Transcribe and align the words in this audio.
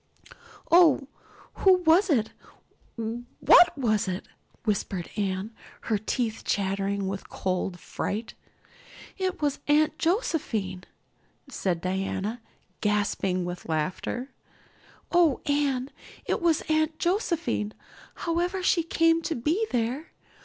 "Oh, 0.71 1.07
who 1.61 1.73
was 1.83 2.09
it 2.09 2.31
what 2.95 3.77
was 3.77 4.07
it?" 4.07 4.27
whispered 4.63 5.11
Anne, 5.15 5.51
her 5.81 5.99
teeth 5.99 6.41
chattering 6.43 7.07
with 7.07 7.29
cold 7.29 7.73
and 7.73 7.79
fright. 7.79 8.33
"It 9.19 9.43
was 9.43 9.59
Aunt 9.67 9.99
Josephine," 9.99 10.85
said 11.49 11.81
Diana, 11.81 12.41
gasping 12.81 13.45
with 13.45 13.69
laughter. 13.69 14.31
"Oh, 15.11 15.39
Anne, 15.45 15.91
it 16.25 16.41
was 16.41 16.61
Aunt 16.61 16.97
Josephine, 16.97 17.75
however 18.25 18.63
she 18.63 18.81
came 18.81 19.21
to 19.21 19.35
be 19.35 19.67
there. 19.69 20.13